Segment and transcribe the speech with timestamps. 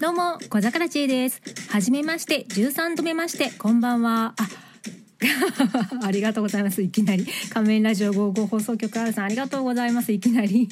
[0.00, 1.42] どうも、小桜知恵です。
[1.70, 4.34] はじめまして、13度目まして、こんばんは。
[4.38, 4.63] あ、
[6.02, 6.82] ありがとうございます。
[6.82, 7.26] いきなり。
[7.50, 10.12] 仮面ラジオ55放送局 R さん、ありがとうございます。
[10.12, 10.68] いきなり。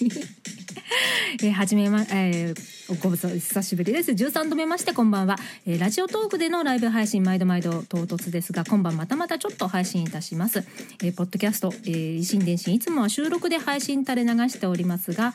[1.42, 4.12] えーはじめま、えー、ご無沙久しぶりです。
[4.12, 5.38] 13度目まして、こんばんは。
[5.66, 10.64] えーラジオトークでのライブ配信、毎度毎度唐突ですが、今晩またまたちょっと配信いたします。
[11.02, 15.34] えーポッドキャスト、えー、維新伝心、いつもは収録で配信垂れ流しておりますが、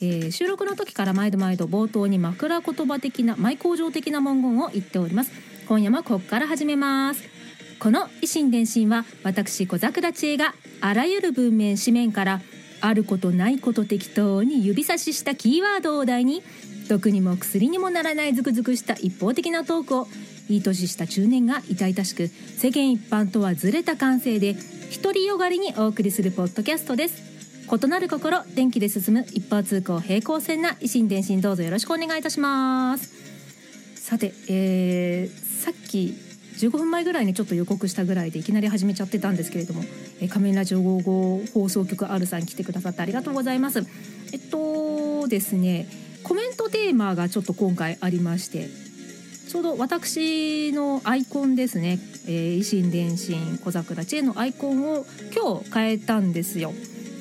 [0.00, 5.30] えー収録の時から毎度毎度冒頭に枕言葉的な、舞工場的な文言を言っております。
[5.68, 7.37] 今夜もここから始めます。
[7.78, 12.40] この維新伝心は私小桜知恵があらゆる文面紙面から
[12.80, 16.42] あることないこと適当に指差ししたキーワードを題に
[16.88, 20.08] 毒にも薬にもならないズクズクした一方的なトークを
[20.48, 24.56] いい年した中年が痛々しく世間一般とはずれた感性で
[25.02, 27.22] 独りよがりにお送りするポッドキャストです。
[27.70, 33.12] 異なる心電気で進む一方通行平行線な維新伝心どうぞよろしくお願いいたします。
[33.96, 36.27] さて、えーさっき
[36.58, 39.84] 15分前ぐらいにちょっと予告したぐらいでいきなり始めちゃってたんですけれども
[40.20, 43.84] 「えー仮面ラジオ55放送局 R さん来てくださってありがとうございます。
[44.32, 45.88] えっとですね
[46.24, 48.68] コメントテーマがちょっと今回ありまして
[49.48, 56.74] ちょうど私のアイコンですね「えー維新伝心小桜知恵」のアイコンを今日変えたんですよ。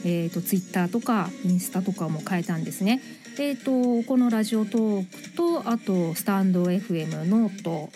[0.03, 3.02] えー、とツイッターとかインスタとかも変えたんですね。
[3.39, 7.89] えー、とこのラジオトークとあとスタンド FM note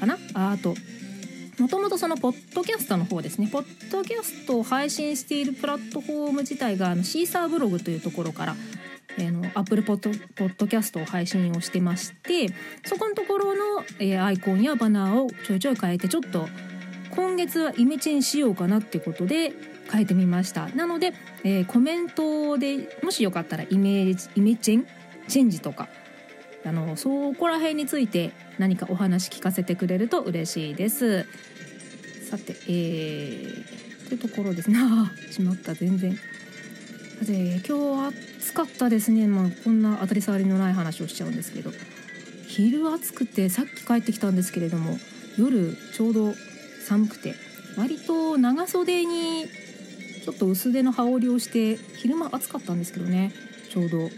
[0.00, 0.18] かな？
[0.34, 0.74] ああと。
[1.58, 3.46] もともとそのポッドキャストの方ですね。
[3.46, 8.56] ポッドキャストを配信しているプラットフォーム自体があのシーサーブログというところから
[9.18, 9.96] えーのアップルポッ
[10.38, 12.48] ドキャストを配信をしてまして
[12.86, 16.48] そこのところの、えーアイコンやバナーをちょいちょい変えてちょっと
[17.10, 19.52] 今月はイメチェンしようかなっていうことで
[19.92, 20.68] 変えてみました。
[20.68, 21.12] なので、
[21.44, 24.86] えーコメントでもしよかったらイメージイメチェン
[25.28, 25.88] チェンジとか
[26.64, 31.26] あのそこら辺について何かお話聞かせてくれると嬉しいです。
[32.28, 34.78] さてえー、というところですね。
[34.80, 35.74] ああしまった。
[35.74, 36.14] 全然。
[37.20, 39.26] さて今日暑かったですね。
[39.26, 41.72] まあこんな当たり障りのない話をしちゃうんですけど。
[42.50, 44.98] 昼暑くてさっき帰ってきたんですけれども
[45.38, 46.34] 夜ちょうど
[46.84, 47.36] 寒くて
[47.76, 49.46] 割と長袖に
[50.24, 53.32] ちょっと薄手の羽織をして昼間暑かったんですけどね。
[53.70, 54.10] ちょうど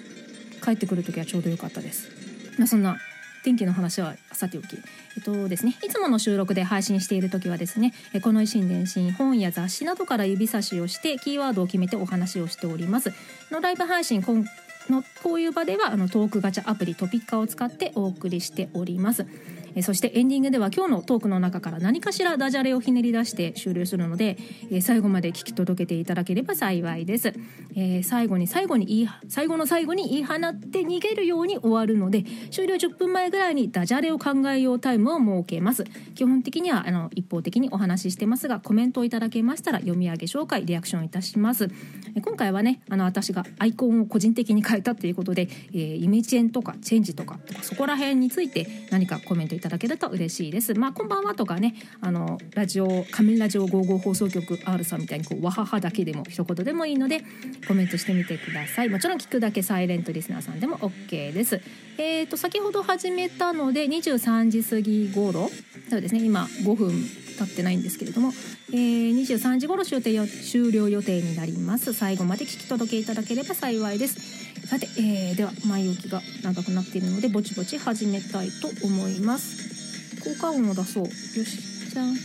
[0.65, 2.22] 帰ってくる時はちょうど良かったです。
[2.59, 2.99] まあ、そんな
[3.43, 4.77] 天気の話はさておき、
[5.17, 7.93] えっとですね、いつもの収録で配信している時はですね
[8.23, 13.13] この維新伝心本や雑誌などから指差しをしてキーワードを決めてお話をしております。
[13.51, 14.45] のライブ配信今
[14.89, 19.27] のこういう場ではあのトークガチャアプリトピッカーを使ってお送りしております。
[19.75, 24.37] えそしてエンディングでは今日のトークの中から何かしらダジャレをひねり出して終了するので、
[24.71, 27.35] え最後まで聞き届けていただければ幸いです、
[27.75, 35.85] え最後に最後に言い最後の最後に言い放って逃げるように終わるので終了10分前ぐらいにダジャレを考えようタイムを設けます。
[36.15, 41.71] 基本的にはあの一方的にお話ししてますがコメントをいただけましたら読み上げ紹介リアクションいたします。
[42.15, 50.75] え今回はねあの私がアイコンを個人的に変えたっていうことで、えーイメチェンとかチェンジとかそこら辺について何かコメントいただけると嬉しいです。
[50.75, 57.23] まあこんばんはとかねあのラジオ仮面ラジオ55放送局 R さんみたいにこうわははだけでも一言でもいいので
[57.67, 58.91] コメントしてみてください。
[58.91, 61.61] もちろん聞くだけサイレントリスナーさんでも OK です。
[61.97, 65.51] えー、と先ほど始めたので23時過ぎ頃。
[65.89, 66.93] そうですね今5分
[67.39, 68.33] 経ってないんですけれども、
[68.73, 71.95] えー、23時頃終定よ終了予定になります。
[71.95, 74.42] 最後まで聞き届けいただければ幸いです。
[74.73, 80.19] さて、えーでは前置きが長くなっているのでぼちぼち始めたいと思います。
[80.25, 81.05] 効果音を出そう。
[81.05, 82.09] よしじゃん。
[82.09, 82.17] はい、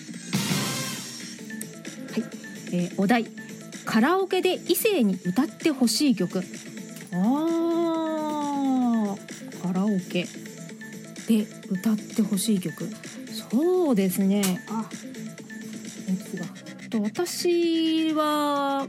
[2.71, 3.25] えーお題。
[3.83, 6.41] カラオケで異性に歌ってほしい曲。
[7.11, 7.19] あー。
[9.61, 10.25] カラオケ
[11.27, 12.89] で歌ってほしい曲。
[13.51, 14.63] そうですね。
[14.69, 14.89] あ
[16.07, 16.13] え
[16.85, 18.87] っと私は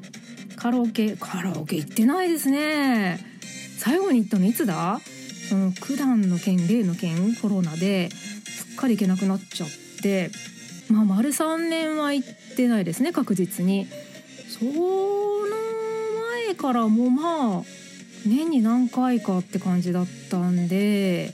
[0.54, 1.16] カラオケ。
[1.16, 3.26] カラオケ行ってないですね。
[3.78, 5.00] 最後に行ったのいつだ？
[5.48, 9.69] その九段の件例の件コロナですっかり行けなくなっちゃっ
[10.02, 10.30] て
[10.90, 13.86] まあ丸3年は行ってないですね確実に。
[14.48, 14.72] その
[16.46, 17.62] 前からもまあ
[18.26, 21.32] 年に何回かって感じだったんで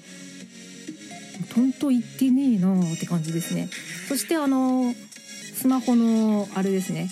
[1.54, 3.68] とんと言ってねえなーって感じですね。
[4.08, 4.92] そしてあの
[5.54, 7.10] スマホのあれですね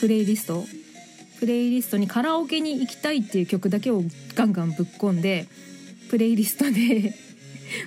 [0.00, 0.64] プレイリスト。
[1.38, 4.02] プレイリストにカラオケに行きたいっていう曲だけを
[4.34, 5.46] ガンガンぶっ込んで
[6.10, 7.14] プレイリストで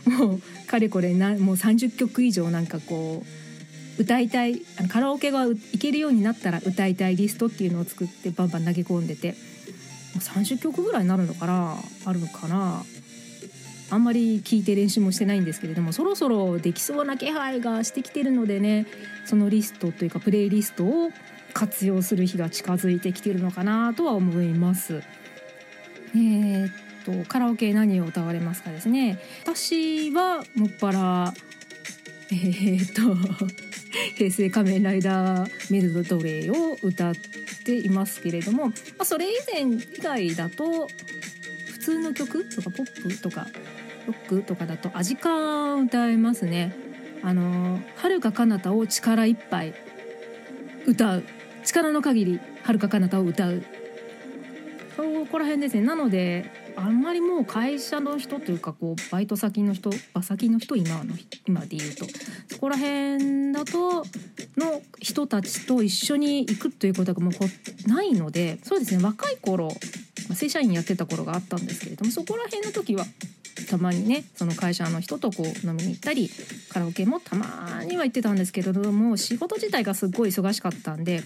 [0.05, 3.23] もうかれこれなもう30曲以上なんかこ
[3.97, 9.35] う歌いたいカラオケが行けるようになったら歌いたいリストっていうのを作ってバンバン投げ込んでても
[10.15, 12.83] う30曲ぐらいになるのかなあるのかな。
[13.91, 18.87] あんまり聞いて練習もしてないんですけれどもそろそろできそうな気配がしてきてるのでね
[19.25, 21.11] そのリストというかプレイリストを
[21.53, 25.03] 活用する日が近づいてきてるのかなとは思います。
[26.13, 31.33] えー、っとカラオケ何を歌われますかですね私はもっぱら
[32.31, 33.15] えー、っと
[34.17, 37.13] 平成仮面ライダーメルドレイを歌っ
[37.65, 40.87] ていますけれども、まあ、それ以前以外だと
[41.67, 43.47] 普通の曲とかポップとか
[44.07, 46.75] ロックとかだとアジカン歌いますね。
[47.23, 49.73] あの遥か彼方を力いっぱい
[50.85, 51.23] 歌う。
[51.63, 53.63] 力の限り遥か彼方を歌う。
[54.95, 55.81] そこら辺ですね。
[55.81, 61.13] なのであんまりもう会社の人というかこうバイト先の人場先の人今の
[61.47, 62.05] 今で言うと。
[62.49, 64.03] そこら辺だと
[64.57, 69.03] の人たちと一緒に行くということがもうないのでそうですね。
[69.03, 69.69] 若い頃
[70.33, 73.05] 正社員やってた頃があったんですけれどもそこら辺の時は
[73.71, 76.29] たまにねその会社の人とこう飲みに行ったり
[76.69, 81.23] カラオケもたまには行ってたんですけれども仕事自体がすっごい忙しかったんで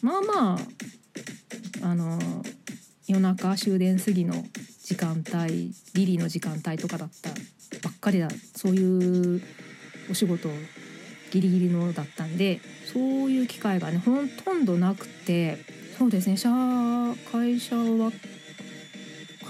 [0.00, 0.58] まあま
[1.82, 2.18] ああの
[3.06, 4.32] 夜中終電過ぎの
[4.82, 7.28] 時間帯リリーの時間帯とかだった
[7.86, 9.42] ばっかりだそういう
[10.10, 10.48] お仕事
[11.30, 14.12] ギリギリのだったんでそういう機会がねほ
[14.44, 15.58] とんどなくて
[15.98, 16.36] そうですね
[17.30, 18.12] 会社は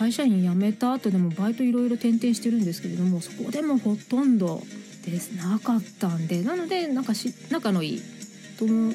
[0.02, 4.60] 会社員辞めた後でもバイトいろいろ転々してるんですけれどもそこでもほとんど
[5.04, 5.30] です。
[5.36, 8.02] なかったんでなのでなんかし仲のいい
[8.58, 8.92] とも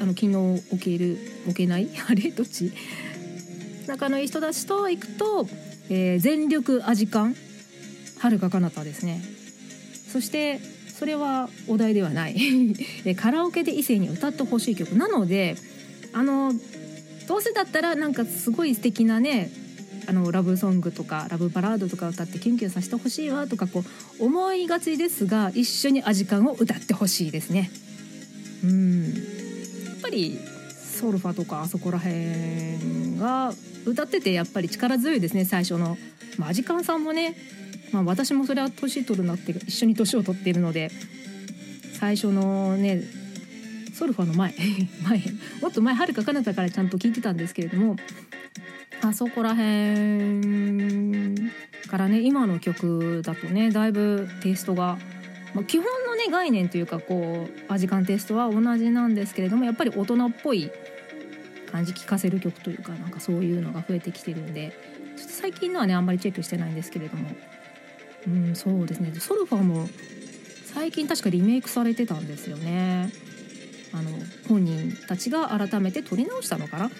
[0.00, 0.36] あの昨日
[0.72, 2.72] 置ける置けないあれどっち？
[3.86, 5.48] 仲のいい人たちと行くと、
[5.88, 7.36] えー、全力アジカン
[8.18, 9.22] はるか彼方ですね。
[10.12, 10.60] そして
[10.98, 12.34] それはお題ではない。
[13.14, 14.96] カラオケで異性に歌ってほしい曲。
[14.96, 15.54] なので
[16.12, 16.52] あの
[17.28, 19.59] どうせだったらなんかすごい素敵なね
[20.08, 23.84] あのラブソングとかラブバラードとか歌ってキュンキュンさせてほしいわとかこ
[24.20, 27.70] う思いがちですが一緒にアジカンを歌ってほしいですね。
[28.64, 30.38] うんやっぱり
[31.00, 33.52] ソルファとかあそこら辺が
[33.86, 35.96] 歌っててやっぱり力強いですね最初の、
[36.38, 37.36] まあ、アジカンさんもね、
[37.92, 40.90] まあ、私もそれは年取るなって一緒に年を取っているので
[41.98, 43.02] 最初のね
[43.94, 44.54] ソルファの前
[45.04, 45.22] 前
[45.60, 47.96] もっと前はるか彼方からちゃんと聞いてたんですけれども
[49.02, 51.50] あそこら辺
[51.88, 54.98] からね今の曲だとねだいぶテイストが、
[55.54, 60.70] まあ、基本のね概念というかこう味感テイストは同じなんですけれどもやっぱり大人っぽい
[61.70, 64.72] 感じ聴かせる曲というかなんかそういうのが増えてきてるんで
[65.16, 67.30] ちょっと最近のはねあんまりチェックしてないんですけれども。
[68.26, 69.12] うんそうですね。
[69.18, 69.88] ソルファーも
[70.74, 73.10] 最近確かリメイクされてたんですよね。
[73.92, 74.10] あの
[74.48, 76.90] 本人たちが改めて撮り直したのかな。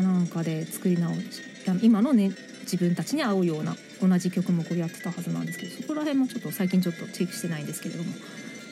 [0.00, 1.42] なんかで作り直し
[1.82, 8.12] 今のね自分たちに合うような同じ曲もこうやってたはずなんですけどそこら辺もちょっと最近ちょっとチェックしてないんですけれども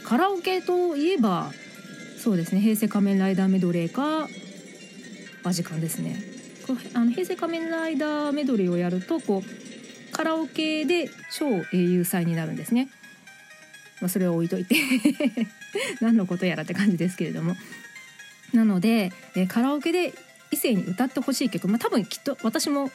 [0.04, 1.50] カラオケといえば
[2.18, 4.28] そうですね平成仮面ライダーメドレーか
[5.42, 6.20] バジカンですね。
[6.94, 12.88] あの平成仮面ライダーメドレーをやるとこうカラオケで超英雄祭になるんですね、
[14.00, 14.74] まあ、それは置いといて
[16.02, 17.56] 何のことやらって感じですけれども。
[18.52, 19.12] なので
[19.48, 20.12] カラオケで
[20.50, 22.90] 異性に歌ってほしい曲、まあ、多分きっと私も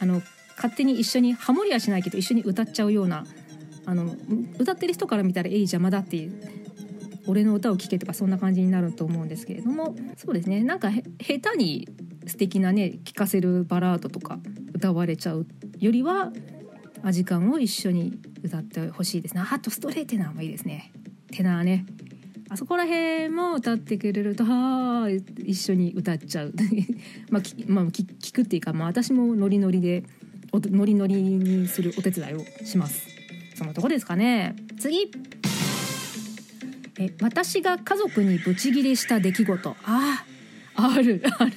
[0.00, 0.22] あの
[0.56, 3.24] 勝手に一緒にハモりはしないけど一緒に歌っちゃうような
[3.86, 4.14] あの
[4.58, 6.32] 歌ってる人から見たら「えい邪魔だ」っていう
[7.26, 9.96] 「俺の歌を聴け」とかそんな感じになると思うんですけれども。
[10.16, 10.62] そうですね。
[10.62, 11.02] なんか下
[11.52, 11.88] 手に
[12.26, 14.38] 素敵なね聴かせるバラードとか
[14.74, 15.46] 歌われちゃう
[15.78, 16.32] よりは
[17.02, 20.92] アジカンを一緒に歌ってほしいですねあとストレーテナーもいいですね。
[21.32, 21.86] テナーね。
[22.52, 26.52] あそこら辺も歌ってくれるとはあ一緒に歌っちゃう。
[27.30, 30.02] まあ、まあ、聞くっていうか、まあ、私もノリノリで
[30.52, 33.06] ノリノリにするお手伝いをします。
[33.54, 34.56] そのとこですかね。
[34.80, 35.12] 次。
[36.98, 39.76] え私が家族にブチギレした出来事。
[39.84, 40.24] あ
[40.74, 41.52] あるある。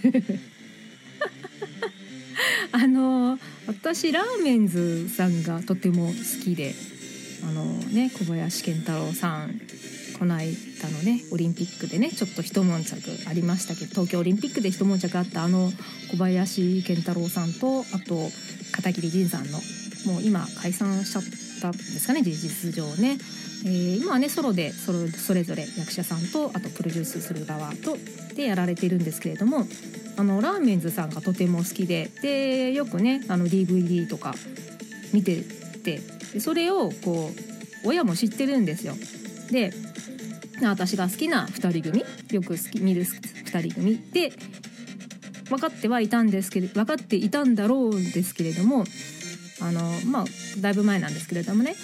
[2.72, 6.76] あ の私ラーメンズさんがとても好きで
[7.44, 9.60] あのね小林健太郎さん。
[10.18, 12.96] この間のねオリンピックでねちょっと一悶着
[13.28, 15.72] ありましたけど東京オリンピックで一悶着あったあの
[16.12, 18.30] 小林健太郎さんとあと
[18.72, 19.60] 片桐仁さんの
[20.06, 21.24] もう今解散しちゃっ
[21.62, 23.18] たんですかね事実上ね、
[23.66, 27.98] えー、今はねソロでそれそれぞれ役者さんとあとプロデュースする側と
[28.36, 29.66] でやられてるんですけれども
[30.18, 34.34] あのラーメンズさんがとても好きででよくねあの DVD とか
[35.14, 35.42] 見て
[35.84, 36.00] て
[36.40, 37.32] それをこ
[37.84, 38.96] う親も知ってるんですよ。
[39.52, 39.74] で
[40.62, 44.32] 私が好きな2人組よく好き見る2人組で
[45.50, 48.86] 分かってはいたんですけど分かっていたんだろうんですけれども
[49.62, 50.26] あのまあ
[50.60, 51.76] だいぶ前なんですけれどもね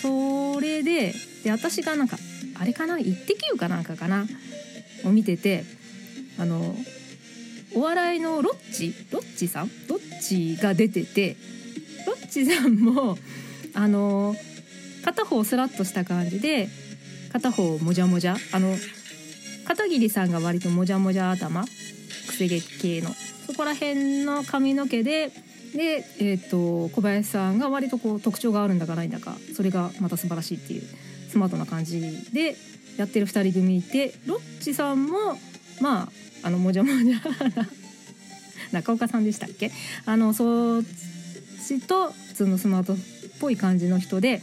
[0.00, 2.18] それでで私がなんか
[2.58, 4.26] あれかな「イッテ Q!」かなんかかな
[5.04, 5.64] を見てて
[6.38, 6.76] あの
[7.74, 9.70] お笑いのロッチロッチさん？
[9.88, 10.20] ロッ
[10.56, 11.36] チが出てて
[12.06, 13.16] ロッチさんも
[13.74, 14.36] あの
[15.04, 16.68] 片方スラッとした感じで
[17.32, 18.36] 片方もじゃもじゃ。
[18.52, 18.76] あの
[19.64, 21.68] 片桐さんが割ともじゃもじゃ頭く
[22.34, 23.10] せ毛系の。
[23.46, 25.30] そこら辺の髪の毛で
[25.74, 29.36] で、えーと、小林さんが割とこう特徴があるんだかないんだか。
[29.56, 30.82] それがまた素晴らしいっていう
[31.30, 32.00] スマートな感じ
[32.32, 32.56] で
[32.98, 35.38] やってる2人組いてロッチさんも
[35.80, 36.08] まあ
[36.42, 37.16] あのもじゃもじゃ
[38.72, 39.70] 中岡さんでしたっけ？
[40.04, 40.82] あのそっ
[41.66, 42.96] ちと普通のスマートっ
[43.40, 44.42] ぽい感じの人で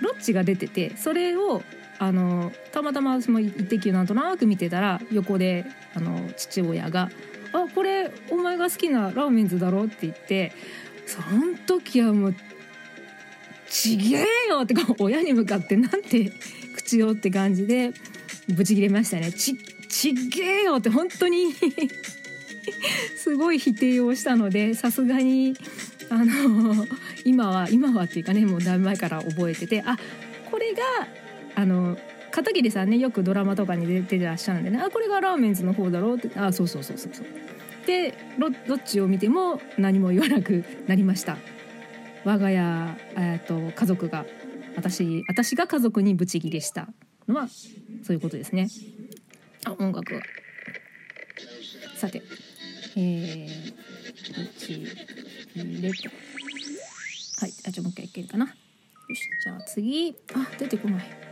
[0.00, 1.62] ロッチが出ててそれを
[1.98, 5.64] あのたまたまその「イッテ Q!」なんとなく見てたら横で
[5.94, 7.10] あの父親が
[7.52, 10.52] 「あこれお前が好きなラーメンズだろ?」って言って
[11.06, 12.34] その時はもう
[13.68, 16.32] 「ちげえよ!」ってか 親に向かってなんて
[16.76, 17.92] 口をって感じで
[18.48, 19.32] ブチ切れましたね。
[19.32, 19.56] ち
[19.88, 21.52] ちげえよって本当に
[23.16, 25.56] すごい否定をしたのでさすがに
[26.10, 26.86] あの
[27.24, 29.98] 今は今はっていうかねもうだいぶ前から覚えててあ
[30.50, 30.78] これが
[31.58, 31.98] あの
[32.30, 37.26] 片桐さんねよくドラマとかに出てらっしゃるんでねあこれがラーメンズの方だろうってあそうそうそうそうそう。
[37.84, 41.36] でロどっちを見ても何も言わなくなりました。
[42.24, 44.24] 我が家、えーと、家族が
[44.76, 46.86] 私私が家族にブチギレした。
[47.26, 48.68] のはそういうことですね。
[49.64, 50.20] あ音楽は。
[51.96, 52.22] さて
[52.94, 53.74] えー、
[54.36, 54.84] ブチ
[55.56, 56.08] ギレと
[57.40, 58.46] はいあじゃあもう一回いけるかな。
[58.46, 58.52] よ
[59.14, 60.14] しじゃあ次。
[60.34, 61.27] あ出てこない。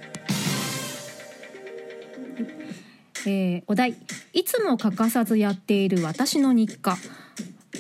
[3.26, 3.94] えー、お題。
[4.32, 6.98] いつも欠かさずやっている私の日課。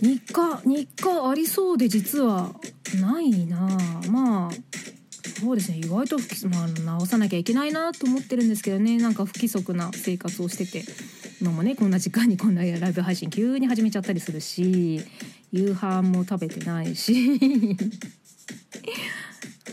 [0.02, 2.54] 日課日課ありそうで実は
[3.00, 3.78] ないな。
[4.10, 4.76] まあ
[5.40, 5.78] そうですね。
[5.78, 8.98] 意外と、まあ、直さなきゃいけないなと思ってるんですけどね。
[8.98, 10.84] なんか不規則な生活をしてて。
[11.40, 15.02] 今もねこんな時間にこんなライブ配信急に始めちゃったりするし
[15.52, 17.12] 夕飯も食べてないし。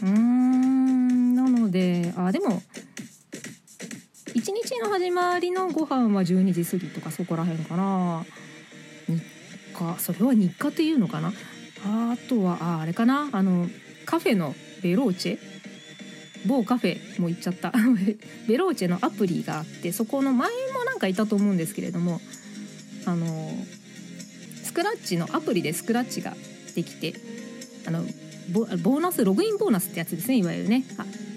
[0.02, 2.62] うーんなのであでも
[4.34, 8.26] 1日の始まりのご飯は12時過ぎとかそこら辺かな。
[9.08, 9.22] 日
[9.76, 10.00] 課。
[10.00, 11.32] それは日課っていうのかな。
[11.86, 13.30] あとはああれかな。
[13.32, 13.68] あの
[14.06, 15.40] カフェのベローチェ。
[16.48, 17.72] 某カフェも行っちゃった。
[18.48, 22.20] ベローチェのアプリがあってそこの前もなんかいたと思うんですけれども
[23.06, 23.56] あの
[24.64, 26.36] スクラッチのアプリでスクラッチが
[26.76, 27.14] できて
[27.86, 28.04] あの
[28.52, 30.84] ボーナスログインボーナスってやつですねいわゆるね。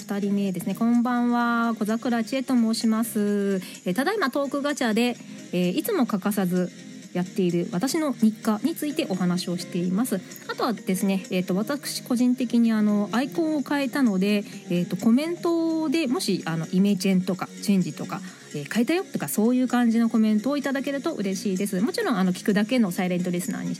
[0.06, 0.76] 2人目ですね。
[0.76, 1.74] こんばんは。
[1.80, 5.16] 小桜千恵と申します、えただいまトークガチャで、
[5.52, 6.70] えいつも欠かさず
[7.12, 10.20] やっている私の日課についてお話をしています。
[10.46, 18.20] あとはですね、えーと、私個人的にあのアイコンを変えたので、えーと、コメントでもしあのイメチェンとかチェンジとか、
[18.54, 21.80] え、変えたよとかそういう感じのコメントをいただけると嬉しいです。
[21.80, 23.74] もちろんあの聞くだけのサイレントリスナーに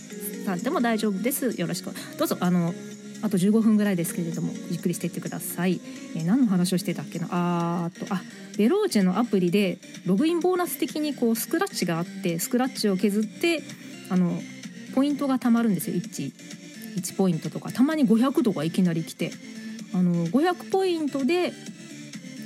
[0.46, 1.60] さんでも大丈夫です。
[1.60, 1.92] よろしく。
[2.18, 2.74] どうぞあの
[3.22, 5.80] あと15分ぐらいですけれどもゆっくりしていってください、
[6.14, 7.28] えー、何の話をしてたっけな？
[7.30, 8.22] あーとあ
[8.56, 13.62] ベローチェのアプリでログインボーナス的にこうスクラッチがあってスクラッチを削って
[14.10, 14.40] あの
[14.94, 16.32] ポイントがたまるんですよ 1,
[16.96, 17.70] 1ポイントとか。
[17.70, 19.30] たまに500とかいきなり来て。
[19.94, 21.52] あの500ポイントで、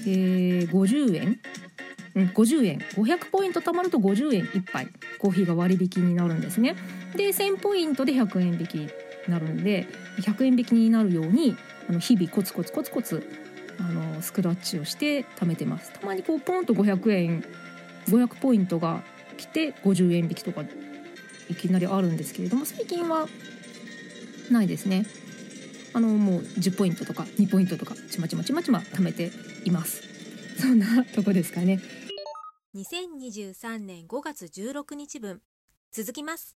[0.07, 1.41] えー、50円
[2.15, 6.75] うん、50円500ポイント貯まると50円1杯コーヒーが割引になるんですね。
[7.17, 8.91] で1000ポイントで100円引きに
[9.29, 9.87] なるんで
[10.21, 11.57] 100円引きになるように
[11.89, 13.27] あの日々コツコツコツコツ
[13.79, 15.93] あのスクラッチをして貯めてます。
[15.93, 17.45] たまにこうポンと500円
[18.07, 19.03] 500ポイントが
[19.37, 20.63] 来て50円引きとか
[21.49, 23.27] いきなりあるんですけれども最近は
[24.51, 25.07] ないですね。
[25.93, 29.33] あのもう10ポイントとか2ポイントとかちまちまちまちま貯めて
[29.65, 30.03] います。
[30.59, 31.81] そんなとこですかね。
[32.75, 35.41] 2023年5月16日分。
[35.91, 36.49] 続きます。